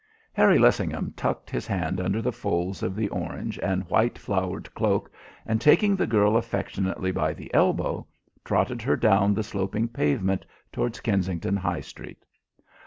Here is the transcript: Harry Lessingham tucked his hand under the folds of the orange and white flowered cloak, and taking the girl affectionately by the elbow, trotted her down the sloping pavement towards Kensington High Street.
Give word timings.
Harry 0.33 0.57
Lessingham 0.57 1.13
tucked 1.15 1.47
his 1.51 1.67
hand 1.67 2.01
under 2.01 2.23
the 2.23 2.31
folds 2.31 2.81
of 2.81 2.95
the 2.95 3.07
orange 3.09 3.59
and 3.59 3.87
white 3.87 4.17
flowered 4.17 4.73
cloak, 4.73 5.11
and 5.45 5.61
taking 5.61 5.95
the 5.95 6.07
girl 6.07 6.37
affectionately 6.37 7.11
by 7.11 7.35
the 7.35 7.53
elbow, 7.53 8.07
trotted 8.43 8.81
her 8.81 8.95
down 8.95 9.35
the 9.35 9.43
sloping 9.43 9.87
pavement 9.87 10.43
towards 10.71 11.01
Kensington 11.01 11.55
High 11.55 11.81
Street. 11.81 12.25